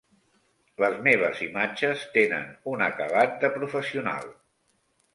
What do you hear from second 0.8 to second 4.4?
Les meves imatges tenen un acabat de professional.